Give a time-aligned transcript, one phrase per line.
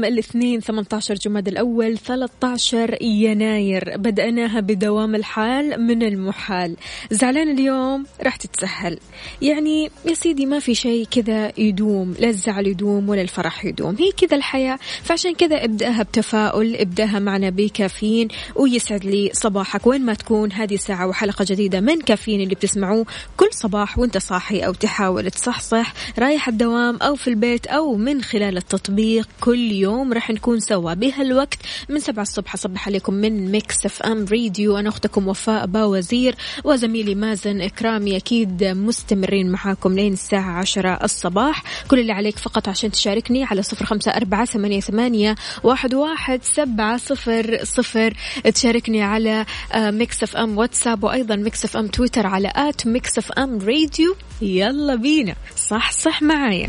[0.00, 3.96] اليوم الاثنين 18 جماد الأول 13 يناير.
[3.96, 6.76] بدأناها بدوام الحال من المحال.
[7.10, 8.98] زعلان اليوم؟ راح تتسهل.
[9.42, 12.14] يعني يا سيدي ما في شيء كذا يدوم.
[12.18, 13.96] لا الزعل يدوم ولا الفرح يدوم.
[13.98, 14.78] هي كذا الحياة.
[15.02, 19.86] فعشان كذا ابدأها بتفاؤل ابدأها معنا بكافيين ويسعد لي صباحك.
[19.86, 23.06] وين ما تكون هذه ساعة وحلقة جديدة من كافيين اللي بتسمعوه.
[23.36, 28.56] كل صباح وانت صاحي أو تحاول تصحصح رايح الدوام أو في البيت أو من خلال
[28.56, 29.89] التطبيق كل يوم.
[30.12, 32.54] راح نكون سوا بهالوقت من سبعة الصبح.
[32.54, 34.76] أصبح عليكم من Mix FM Radio.
[34.76, 38.16] أنا أختكم وفاء باوزير وزميلي مازن إكرامي.
[38.16, 41.62] أكيد مستمرين معاكم لين الساعة عشرة الصباح.
[41.88, 46.96] كل اللي عليك فقط عشان تشاركني على صفر خمسة أربعة ثمانية, ثمانية واحد, واحد سبعة
[46.96, 48.14] صفر صفر.
[48.54, 54.16] تشاركني على Mix FM واتساب وأيضا Mix FM تويتر على at Mix FM Radio.
[54.42, 55.34] يلا بينا.
[55.56, 56.68] صح صح معايا.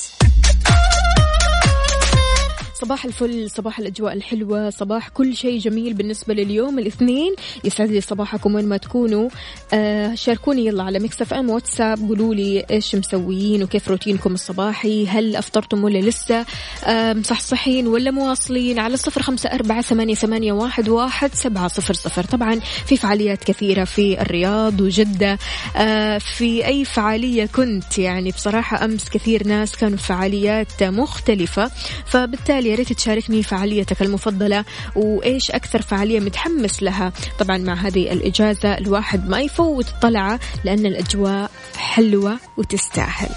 [2.81, 7.35] صباح الفل صباح الأجواء الحلوة صباح كل شيء جميل بالنسبة لليوم الاثنين.
[7.63, 9.29] يسعد لي صباحكم وين ما تكونوا.
[9.73, 15.35] آه شاركوني يلا على Mix FM واتساب قولوا لي إيش مسويين وكيف روتينكم الصباحي هل
[15.35, 16.45] أفطرتم ولا لسه؟
[16.85, 22.23] آه مصحصحين ولا مواصلين على صفر خمسة أربعة ثمانية, ثمانية واحد, واحد سبعة صفر صفر.
[22.23, 25.37] طبعا في فعاليات كثيرة في الرياض وجدة.
[25.75, 31.71] آه في أي فعالية كنت يعني بصراحة أمس كثير ناس كانوا فعاليات مختلفة
[32.05, 34.65] فبالتالي يا ريت تشاركني فعاليتك المفضلة
[34.95, 41.51] وإيش أكثر فعالية متحمس لها؟ طبعا مع هذه الإجازة الواحد ما يفوت الطلعة لأن الأجواء
[41.77, 43.29] حلوة وتستاهل.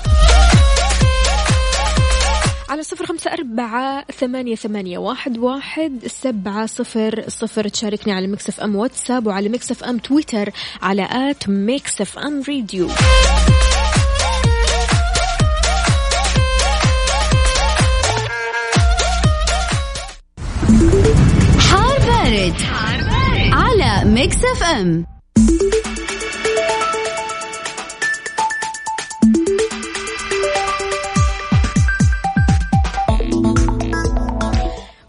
[2.68, 7.68] على صفر خمسة أربعة ثمانية, ثمانية واحد, واحد سبعة صفر صفر.
[7.68, 10.50] تشاركني على Mix FM واتساب وعلى Mix FM تويتر
[10.82, 12.88] على at Mix FM Radio
[23.52, 25.06] على Mix FM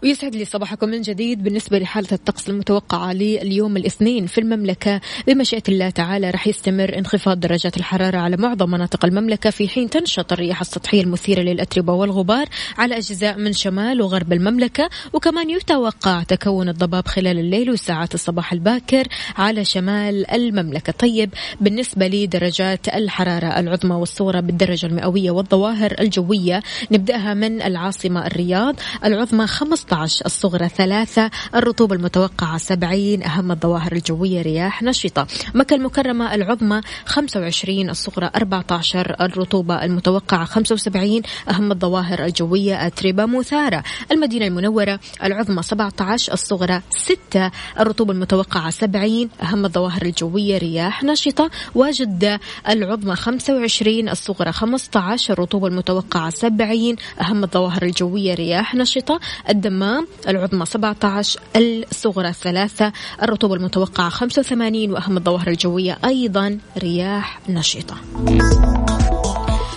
[0.06, 5.00] ويسعد لي صباحكم من جديد بالنسبة لحالة الطقس المتوقعة لليوم الاثنين في المملكة.
[5.26, 9.50] بمشيئة الله تعالى راح يستمر انخفاض درجات الحرارة على معظم مناطق المملكة.
[9.50, 12.46] في حين تنشط الرياح السطحية المثيرة للأتربة والغبار
[12.78, 14.90] على أجزاء من شمال وغرب المملكة.
[15.12, 20.92] وكمان يتوقع تكون الضباب خلال الليل وساعات الصباح الباكر على شمال المملكة.
[20.92, 28.74] طيب بالنسبة لدرجات الحرارة العظمى والصورة بالدرجة المئوية والظواهر الجوية نبدأها من العاصمة الرياض.
[29.04, 35.26] العظمى 15 الصغرى ثلاثة الرطوبة المتوقعة 70 أهم الظواهر الجوية رياح نشطة.
[35.54, 44.46] مكة المكرمة العظمى 25 الصغرى 14 الرطوبة المتوقعة 75 أهم الظواهر الجوية أتربة مثارة المدينة
[44.46, 47.50] المنورة العظمى 17 الصغرى 6
[47.80, 51.50] الرطوبة المتوقعة 70 أهم الظواهر الجوية رياح نشطة.
[51.74, 59.20] وجدة العظمى 25 الصغرى 15 الرطوبة المتوقعة 70 أهم الظواهر الجوية رياح نشطة.
[59.48, 59.85] الدمام
[60.28, 62.92] العظمى 17 الصغرى 3
[63.22, 67.96] الرطوبة المتوقعة 85 وأهم الظواهر الجوية أيضا رياح نشطة.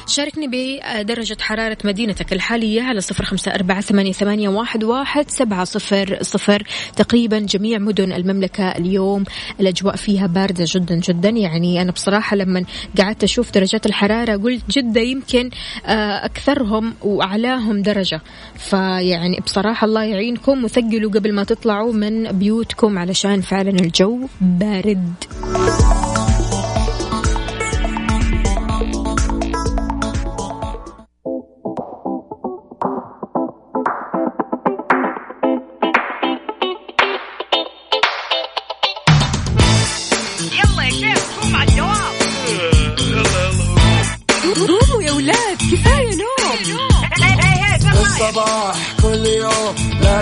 [0.09, 6.63] شاركني بدرجة حرارة مدينتك الحالية على صفر خمسة أربعة ثمانية, واحد, واحد سبعة صفر صفر.
[6.95, 9.23] تقريبا جميع مدن المملكة اليوم
[9.59, 11.29] الأجواء فيها باردة جدا جدا.
[11.29, 12.63] يعني أنا بصراحة لما
[12.97, 15.49] قعدت أشوف درجات الحرارة قلت جدة يمكن
[15.85, 18.21] أكثرهم وأعلاهم درجة.
[18.55, 25.13] فيعني بصراحة الله يعينكم وثقلوا قبل ما تطلعوا من بيوتكم علشان فعلا الجو بارد.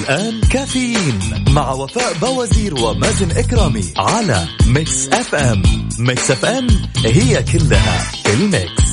[0.00, 5.62] الآن كافيين مع وفاء بوازير ومازن إكرامي على Mix FM.
[5.98, 6.66] Mix FM
[7.04, 8.90] هي كلها ال mix.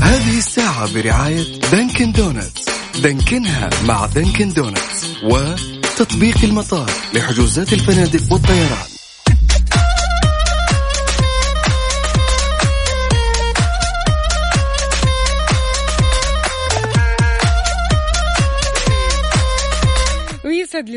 [0.00, 2.64] هذه الساعة برعاية Dunkin' Donuts.
[3.02, 8.89] دانكنها مع Dunkin' Donuts وتطبيق المطار لحجوزات الفنادق والطيران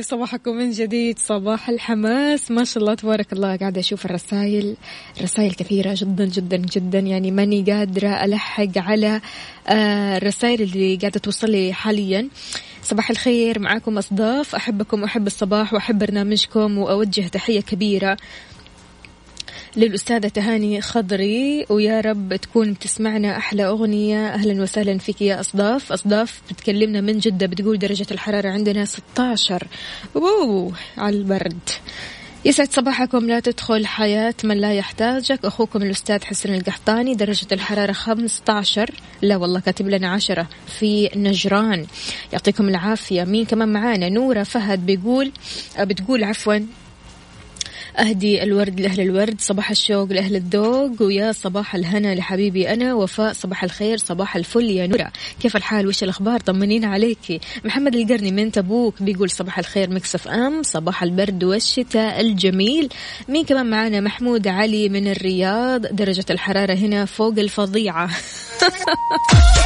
[0.03, 1.19] صباحكم من جديد.
[1.19, 2.51] صباح الحماس.
[2.51, 3.55] ما شاء الله تبارك الله.
[3.55, 4.75] قاعدة أشوف الرسائل
[5.21, 6.99] رسائل كثيرة جدا جدا جدا.
[6.99, 9.21] يعني ماني قادرة ألحق على
[9.67, 12.27] آه، الرسائل اللي قاعدة توصل لي حاليا.
[12.83, 13.59] صباح الخير.
[13.59, 14.55] معاكم أصداف.
[14.55, 16.77] أحبكم وأحب الصباح وأحب برنامجكم.
[16.77, 18.17] وأوجه تحية كبيرة
[19.77, 24.27] للأستاذة تهاني خضري ويا رب تكون بتسمعنا أحلى أغنية.
[24.27, 25.91] أهلا وسهلا فيك يا أصداف.
[25.91, 29.67] أصداف بتكلمنا من جدة بتقول درجة الحرارة عندنا 16
[30.15, 31.69] أوه على البرد.
[32.45, 33.27] يسعد صباحكم.
[33.27, 35.45] لا تدخل حياة من لا يحتاجك.
[35.45, 38.91] أخوكم الأستاذ حسن القحطاني درجة الحرارة 15
[39.21, 40.47] لا والله كاتب لنا 10
[40.79, 41.85] في نجران.
[42.33, 43.23] يعطيكم العافية.
[43.23, 45.31] مين كمان معانا؟ نورة فهد بيقول
[45.79, 46.59] بتقول عفوا
[47.99, 53.63] أهدي الورد لأهل الورد صباح الشوق لأهل الذوق ويا صباح الهنا لحبيبي أنا وفاء صباح
[53.63, 55.11] الخير صباح الفل يا نورة.
[55.39, 60.63] كيف الحال؟ وش الأخبار؟ طمنين عليكي محمد القرني من تبوك بيقول صباح الخير مكسف أم
[60.63, 62.89] صباح البرد والشتاء الجميل.
[63.29, 68.09] مين كمان معانا؟ محمود علي من الرياض درجة الحرارة هنا فوق الفظيعة.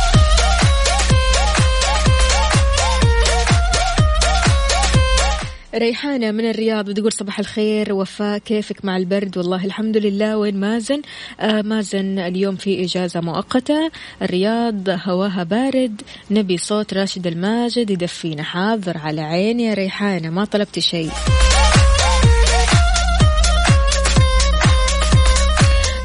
[5.78, 10.38] ريحانة من الرياض بتقول صباح الخير وفاء كيفك مع البرد؟ والله الحمد لله.
[10.38, 11.02] وين مازن؟
[11.40, 13.92] آه مازن اليوم في إجازة مؤقتة.
[14.22, 16.02] الرياض هواها بارد
[16.32, 18.44] نبي صوت راشد الماجد يدفينا.
[18.44, 21.12] حاضر على عيني يا ريحانة ما طلبت شيء.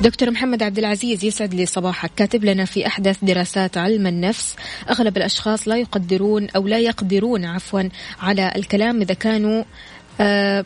[0.02, 2.10] دكتور محمد عبد العزيز يسعد لي صباحك.
[2.16, 4.56] كاتب لنا في أحدث دراسات علم النفس
[4.90, 7.82] أغلب الأشخاص لا يقدرون أو لا يقدرون عفوا
[8.20, 9.64] على الكلام إذا كانوا
[10.20, 10.64] آه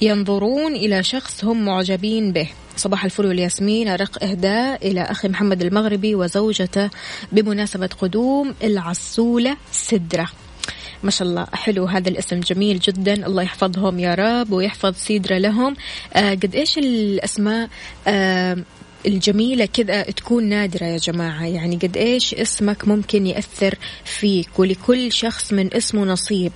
[0.00, 2.48] ينظرون إلى شخص هم معجبين به.
[2.76, 3.88] صباح الفل والياسمين.
[3.88, 6.90] أرق إهداء إلى أخي محمد المغربي وزوجته
[7.32, 10.28] بمناسبة قدوم العسولة سدرة.
[11.02, 11.46] ما شاء الله.
[11.52, 13.26] حلو هذا الاسم جميل جدا.
[13.26, 15.76] الله يحفظهم يا رب ويحفظ سيدرا لهم.
[16.14, 17.68] آه قد إيش الأسماء
[18.06, 18.56] آه
[19.06, 25.52] الجميلة كذا تكون نادرة يا جماعة؟ يعني قد إيش اسمك ممكن يأثر فيك ولكل شخص
[25.52, 26.52] من اسمه نصيب.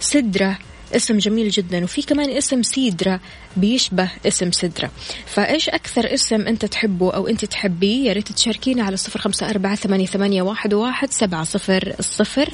[0.00, 0.58] سدرة
[0.96, 1.84] اسم جميل جدا.
[1.84, 3.20] وفي كمان اسم سيدرا
[3.56, 4.90] بيشبه اسم سدرة.
[5.26, 9.74] فإيش أكثر اسم أنت تحبه أو أنت تحبيه؟ يا ريت تشاركينا على صفر خمسة أربعة
[9.74, 12.48] ثمانية واحد سبعة صفر الصفر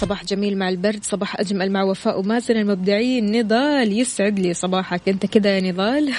[0.00, 3.38] صباح جميل مع البرد صباح أجمل مع وفاء ومازن المبدعين.
[3.38, 5.08] نضال يسعد لي صباحك.
[5.08, 6.12] أنت كذا يا نضال؟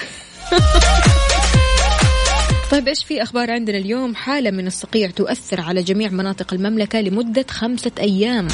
[2.70, 7.46] طيب إيش في أخبار عندنا اليوم؟ حالة من الصقيع تؤثر على جميع مناطق المملكة لمدة
[7.50, 8.48] خمسة أيام.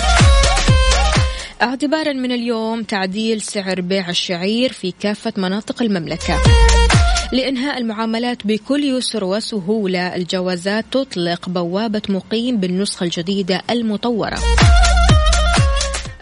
[1.63, 6.41] اعتبارا من اليوم تعديل سعر بيع الشعير في كافة مناطق المملكة.
[7.33, 14.39] لإنهاء المعاملات بكل يسر وسهولة الجوازات تطلق بوابة مقيم بالنسخة الجديدة المطورة.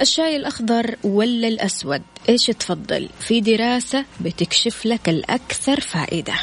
[0.00, 6.34] الشاي الأخضر ولا الأسود؟ إيش تفضل؟ في دراسة بتكشف لك الأكثر فائدة.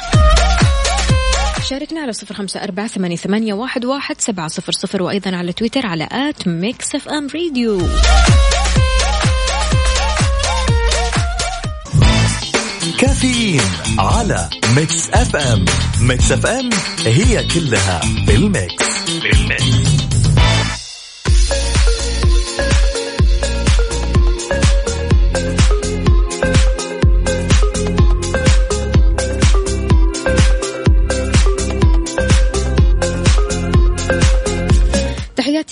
[1.68, 2.86] شاركنا على صفر خمسة أربعة
[3.16, 7.78] ثمانية, واحد, واحد سبعة صفر صفر وأيضا على تويتر على at Mix FM Radio
[12.98, 13.60] كافيين
[13.98, 15.64] على Mix FM.
[16.00, 16.70] Mix FM
[17.06, 18.84] هي كلها بال mix.
[19.22, 19.87] بال mix.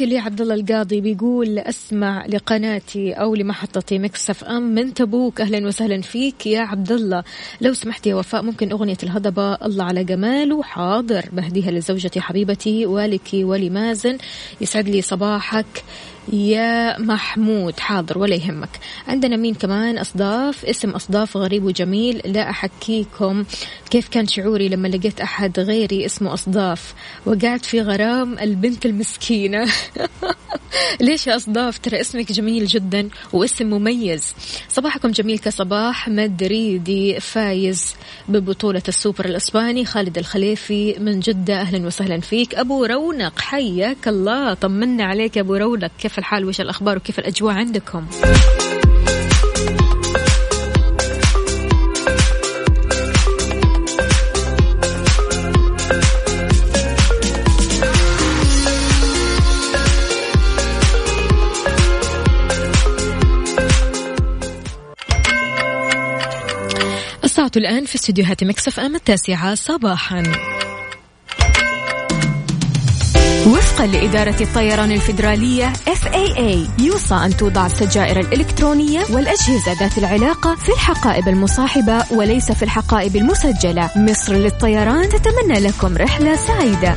[0.07, 5.41] تحياتي لعبد الله القاضي بيقول أسمع لقناتي أو لمحطتي مكسف إم من تبوك.
[5.41, 7.25] أهلا وسهلا فيك يا عبد الله
[7.61, 10.63] لو سمحت يا وفاء ممكن أغنية الهضبة الله على جماله.
[10.63, 11.25] حاضر.
[11.33, 14.19] بهديها لزوجتي حبيبتي ولك ولمازن.
[14.61, 15.85] يسعد لي صباحك.
[16.33, 18.68] يا محمود حاضر ولا يهمك.
[19.09, 22.23] عندنا مين كمان؟ أصداف اسم أصداف غريب وجميل.
[22.25, 23.45] لا أحكيكم
[23.90, 26.95] كيف كان شعوري لما لقيت أحد غيري اسمه أصداف
[27.26, 29.66] وقعت في غرام البنت المسكينة.
[31.00, 34.35] ليش يا أصداف؟ ترى اسمك جميل جدا واسم مميز.
[34.68, 37.95] صباحكم جميل كصباح مدريدي فايز
[38.28, 39.85] ببطولة السوبر الإسباني.
[39.85, 42.54] خالد الخليفي من جدة أهلا وسهلا فيك.
[42.54, 45.90] أبو رونق حياك الله طمنا عليك يا أبو رونق.
[45.99, 48.06] كيف كيف الحال؟ وش الأخبار؟ وكيف الأجواء عندكم؟
[67.25, 70.23] الساعة الآن في استديوهات مكسف أم التاسعة صباحاً.
[73.76, 81.28] وفقا لإدارة الطيران الفيدرالية FAA يوصى أن توضع السجائر الإلكترونية والأجهزة ذات العلاقة في الحقائب
[81.28, 83.90] المصاحبة وليس في الحقائب المسجلة.
[83.97, 86.97] مصر للطيران تتمنى لكم رحلة سعيدة.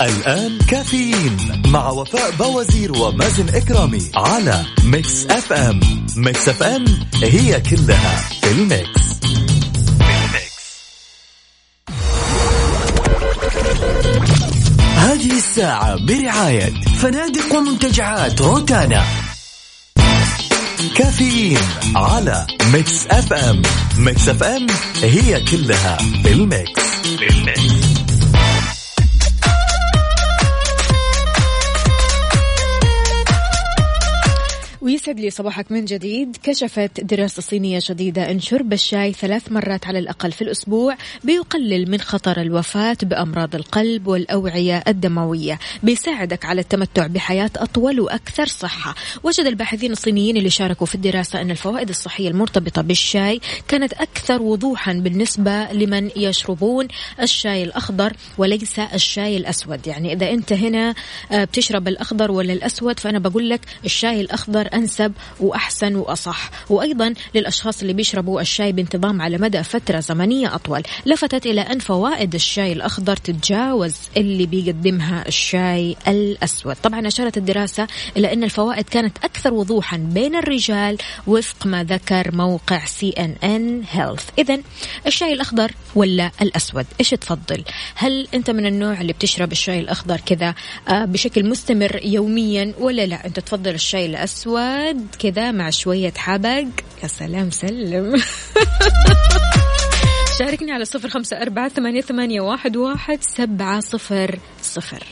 [0.00, 1.36] الآن كافيين
[1.66, 5.80] مع وفاء بوازير ومازن إكرامي على Mix FM.
[6.16, 6.84] Mix FM
[7.22, 9.00] هي كلها في ال mix,
[14.96, 19.04] هذه الساعة برعاية فنادق ومنتجعات روتانا.
[20.96, 21.58] كافيين
[21.96, 23.62] على Mix FM.
[23.98, 24.66] Mix FM
[25.02, 26.82] هي كلها في ال mix,
[27.18, 27.75] في ال mix.
[34.86, 36.36] ويسعد لي صباحك من جديد.
[36.42, 42.00] كشفت دراسة صينية جديدة أن شرب الشاي ثلاث مرات على الأقل في الأسبوع بيقلل من
[42.00, 48.94] خطر الوفاة بأمراض القلب والأوعية الدموية بيساعدك على التمتع بحياة أطول وأكثر صحة.
[49.22, 54.92] وجد الباحثين الصينيين اللي شاركوا في الدراسة أن الفوائد الصحية المرتبطة بالشاي كانت أكثر وضوحا
[54.92, 56.88] بالنسبة لمن يشربون
[57.22, 59.86] الشاي الأخضر وليس الشاي الأسود.
[59.86, 60.94] يعني إذا أنت هنا
[61.32, 66.50] آه، بتشرب الأخضر ولا الأسود فأنا بقول لك الشاي الأخضر أنسب وأحسن وأصح.
[66.70, 72.34] وأيضا للأشخاص اللي بيشربوا الشاي بانتظام على مدى فترة زمنية أطول لفتت إلى أن فوائد
[72.34, 76.76] الشاي الأخضر تتجاوز اللي بيقدمها الشاي الأسود.
[76.82, 82.84] طبعا أشارت الدراسة إلى أن الفوائد كانت أكثر وضوحا بين الرجال وفق ما ذكر موقع
[82.84, 84.58] CNN Health إذا
[85.06, 87.64] الشاي الأخضر ولا الأسود؟ إيش تفضل؟
[87.94, 90.54] هل أنت من النوع اللي بتشرب الشاي الأخضر كذا
[90.88, 96.64] آه، بشكل مستمر يوميا ولا لا؟ أنت تفضل الشاي الأسود أسود كذا مع شوية حبق.
[97.02, 98.16] يا سلام سلم.
[100.38, 105.02] شاركني على صفر خمسة أربعة ثمانية, ثمانية واحد, واحد سبعة صفر صفر.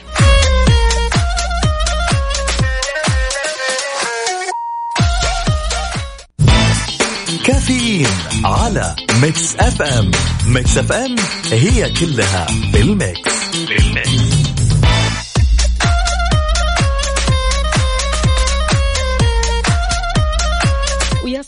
[7.45, 8.07] كافيين
[8.45, 10.11] على Mix FM.
[10.47, 11.17] Mix FM
[11.53, 13.33] هي كلها في ال mix,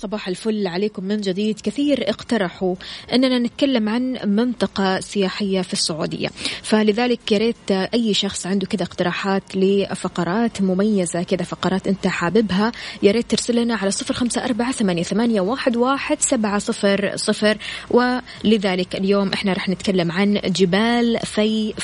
[0.07, 1.61] صباح الفل عليكم من جديد.
[1.61, 2.75] كثير اقترحوا
[3.13, 6.29] أننا نتكلم عن منطقة سياحية في السعودية.
[6.63, 12.73] فلذلك يا ريت أي شخص عنده كذا اقتراحات لفقرات مميزة كذا فقرات أنت حاببها
[13.03, 17.59] يا ريت ترسل لنا على صفر خمسة أربعة ثمانية, واحد سبعة صفر صفر.
[17.91, 21.75] ولذلك اليوم إحنا رح نتكلم عن جبال في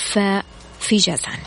[0.81, 1.39] في جازان.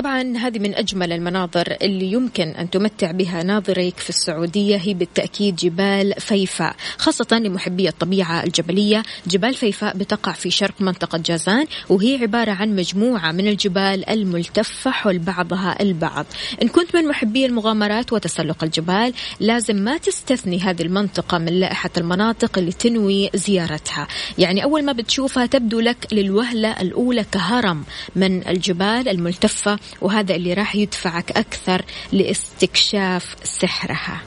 [0.00, 5.56] طبعا هذه من أجمل المناظر اللي يمكن أن تمتع بها ناظريك في السعودية هي بالتأكيد
[5.56, 9.02] جبال فيفاء خاصة لمحبي الطبيعة الجبلية.
[9.26, 15.18] جبال فيفاء بتقع في شرق منطقة جازان وهي عبارة عن مجموعة من الجبال الملتفة حول
[15.18, 16.26] بعضها البعض.
[16.62, 22.58] إن كنت من محبي المغامرات وتسلق الجبال لازم ما تستثني هذه المنطقة من لائحة المناطق
[22.58, 24.08] اللي تنوي زيارتها.
[24.38, 27.84] يعني أول ما بتشوفها تبدو لك للوهلة الأولى كهرم
[28.16, 31.82] من الجبال الملتفة وهذا اللي راح يدفعك أكثر
[32.12, 34.20] لاستكشاف سحرها.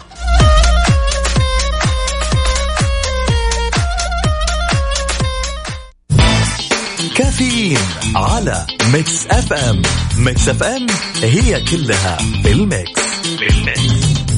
[7.15, 7.79] كافيين
[8.15, 9.81] على Mix FM.
[10.17, 10.87] Mix FM
[11.23, 13.01] هي كلها بال mix
[13.39, 14.32] بال mix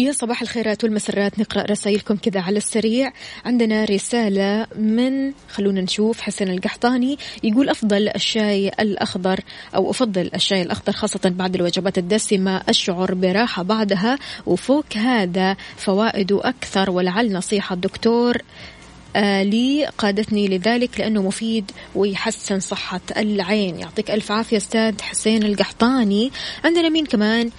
[0.00, 1.38] ويا صباح الخيرات والمسرات.
[1.38, 3.12] نقرأ رسائلكم كذا على السريع.
[3.44, 7.18] عندنا رسالة من خلونا نشوف حسن القحطاني.
[7.42, 9.40] يقول أفضل الشاي الأخضر
[9.74, 16.90] أو أفضل الشاي الأخضر خاصة بعد الوجبات الدسمة أشعر براحة بعدها وفوق هذا فوائده أكثر.
[16.90, 18.36] ولعل نصيحة الدكتور
[19.16, 23.78] آه لي قادتني لذلك لأنه مفيد ويحسن صحة العين.
[23.78, 26.30] يعطيك ألف عافية أستاذ حسين القحطاني.
[26.64, 27.50] عندنا مين كمان؟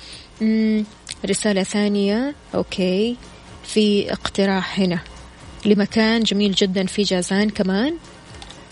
[1.26, 2.36] رسالة ثانية.
[2.56, 3.18] أوكي.
[3.64, 5.00] في اقتراح هنا
[5.66, 7.98] لمكان جميل جدا في جازان كمان.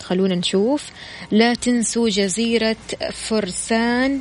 [0.02, 0.90] خلونا نشوف.
[1.30, 2.76] لا تنسوا جزيرة
[3.12, 4.20] فرسان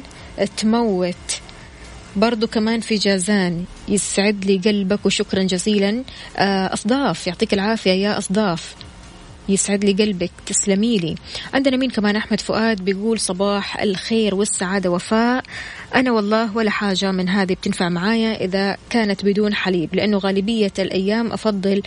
[0.57, 1.41] تموت.
[2.15, 3.65] برضو كمان في جازان.
[3.87, 6.03] يسعد لي قلبك وشكرا جزيلا.
[6.37, 7.27] آه، أصداف.
[7.27, 8.75] يعطيك العافية يا أصداف.
[9.49, 10.31] يسعد لي قلبك.
[10.45, 11.15] تسلمي لي.
[11.53, 14.89] عندنا مين كمان؟ أحمد فؤاد بيقول صباح الخير والسعادة.
[14.89, 15.43] وفاء.
[15.95, 21.31] أنا والله ولا حاجة من هذه بتنفع معايا إذا كانت بدون حليب لأنه غالبية الأيام
[21.31, 21.81] أفضل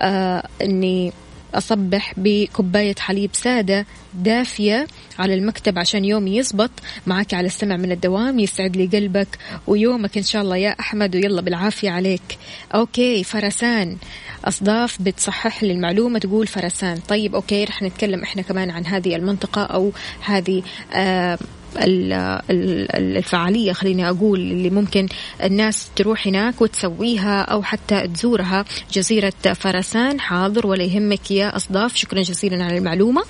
[0.00, 1.12] آه أني
[1.54, 4.86] أصبح بكوباية حليب سادة دافية
[5.18, 6.70] على المكتب عشان يومي يزبط
[7.06, 11.40] معك على السمع من الدوام يسعد لي قلبك ويومك إن شاء الله يا أحمد ويلا
[11.42, 12.38] بالعافية عليك.
[12.74, 13.96] okay فرسان.
[14.44, 16.98] أصداف بتصحح لي المعلومة تقول فرسان.
[17.08, 20.62] طيب okay رح نتكلم إحنا كمان عن هذه المنطقة أو هذه
[20.94, 21.38] آه
[21.76, 25.08] الفعالية خليني أقول اللي ممكن
[25.42, 28.64] الناس تروح هناك وتسويها أو حتى تزورها.
[28.92, 31.96] جزيرة فرسان حاضر ولا يهمك يا أصداف.
[31.96, 33.22] شكرا جزيلا على المعلومة.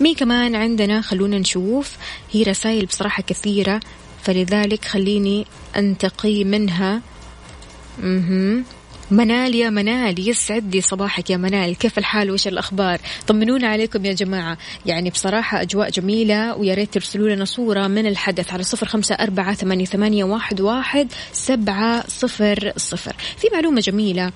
[0.00, 1.96] مين كمان عندنا؟ خلونا نشوف.
[2.32, 3.80] هي رسائل بصراحة كثيرة
[4.22, 7.00] فلذلك خليني أنتقي منها.
[8.02, 8.64] مهم.
[9.10, 11.76] منال يا منال يسعد لي صباحك يا منال.
[11.76, 14.58] كيف الحال؟ وش الأخبار؟ طمنونا عليكم يا جماعة.
[14.86, 19.54] يعني بصراحة أجواء جميلة ويا ريت ترسلوا لنا صورة من الحدث على صفر خمسة أربعة
[19.54, 23.16] ثمانية, ثمانية واحد, واحد سبعة صفر صفر.
[23.38, 24.32] في معلومة جميلة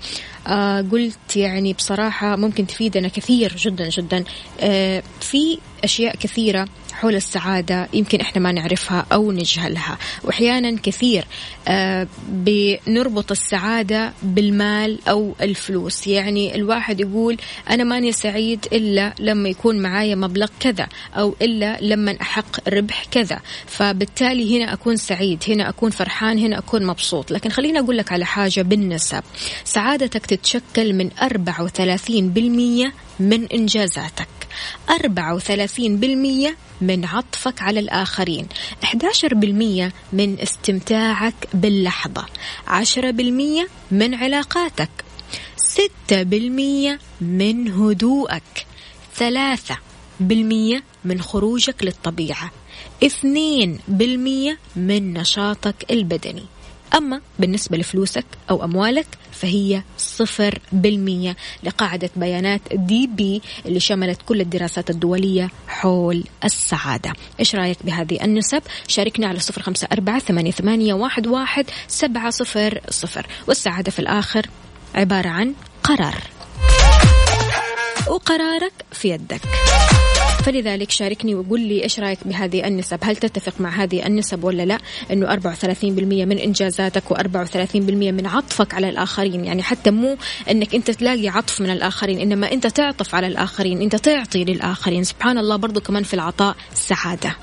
[0.47, 4.25] آه قلت يعني بصراحة ممكن تفيدنا كثير جدا جدا.
[4.61, 6.69] آه في أشياء كثيرة
[7.05, 11.25] حول السعادة يمكن إحنا ما نعرفها أو نجهلها وأحيانا كثير
[11.69, 16.07] آه بنربط السعادة بالمال أو الفلوس.
[16.07, 17.37] يعني الواحد يقول
[17.71, 23.41] أنا ماني سعيد إلا لما يكون معايا مبلغ كذا أو إلا لما أحق ربح كذا.
[23.67, 27.31] فبالتالي هنا أكون سعيد هنا أكون فرحان هنا أكون مبسوط.
[27.31, 29.23] لكن خليني أقول لك على حاجة بالنسب.
[29.65, 34.34] سعادتك تتشكل من 34% من إنجازاتك.
[34.89, 38.47] 34% من عطفك على الآخرين
[38.85, 38.91] 11%
[40.13, 42.27] من استمتاعك باللحظة
[42.69, 42.71] 10%
[43.91, 44.91] من علاقاتك
[46.11, 46.15] 6%
[47.21, 48.67] من هدوءك
[49.19, 49.23] 3%
[51.05, 52.51] من خروجك للطبيعة
[53.05, 53.07] 2%
[54.77, 56.45] من نشاطك البدني.
[56.95, 64.41] أما بالنسبة لفلوسك أو أموالك فهي صفر بالمية لقاعدة بيانات دي بي اللي شملت كل
[64.41, 67.13] الدراسات الدولية حول السعادة.
[67.41, 73.27] إيش رأيك بهذه النسب؟ شاركنا على صفر خمسة أربعة ثمانية, واحد سبعة صفر صفر.
[73.49, 74.47] والسعادة في الآخر
[74.95, 76.23] عبارة عن قرار.
[78.09, 79.41] وقرارك في يدك.
[80.45, 84.79] فلذلك شاركني وقول لي إيش رأيك بهذه النسب؟ هل تتفق مع هذه النسب ولا لا؟
[85.11, 89.45] إنه 34% من إنجازاتك و34% من عطفك على الآخرين.
[89.45, 90.17] يعني حتى مو
[90.51, 95.05] إنك أنت تلاقي عطف من الآخرين إنما أنت تعطف على الآخرين أنت تعطي للآخرين.
[95.05, 97.37] سبحان الله برضو كمان في العطاء سعادة.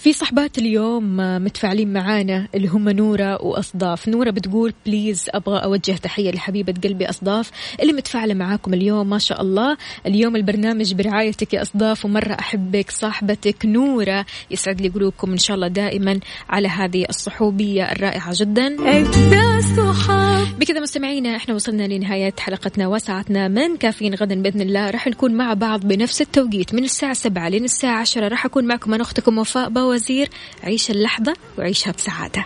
[0.00, 4.08] في صحبات اليوم متفاعلين معانا اللي هم نورة وأصداف.
[4.08, 7.50] نورة بتقول بليز أبغى أوجه تحية لحبيبة قلبي أصداف
[7.82, 9.76] اللي متفاعلة معاكم اليوم ما شاء الله.
[10.06, 15.68] اليوم البرنامج برعايتك يا أصداف ومرة أحبك صاحبتك نورة يسعد لي قلوبكم إن شاء الله
[15.68, 18.76] دائما على هذه الصحوبية الرائعة جدا.
[20.58, 24.90] بكذا مستمعينا إحنا وصلنا لنهاية حلقتنا وساعتنا من كافيين غدا بإذن الله.
[24.90, 28.94] راح نكون مع بعض بنفس التوقيت من الساعة 7 لين الساعة 10 راح أكون معكم
[28.94, 30.28] أنا أختكم وفاء باوزير
[30.62, 32.44] عيش اللحظة وعيشها بسعادة.